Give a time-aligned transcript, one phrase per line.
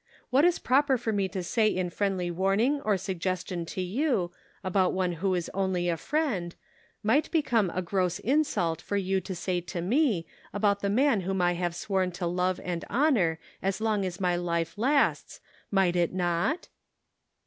[0.31, 4.31] What is proper for me to say in friendly warning or suggestion to you,
[4.63, 6.55] about one who is only a friend,
[7.03, 10.25] might become a gross insult for you to say to me
[10.55, 14.35] about the man whom I have sworn to love and honor as long as my
[14.35, 16.67] life lasts, might it not